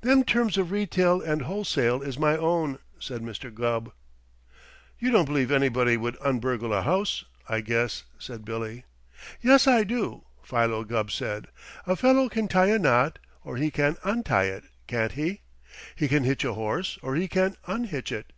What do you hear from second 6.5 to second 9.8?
a house, I guess," said Billy. "Yes,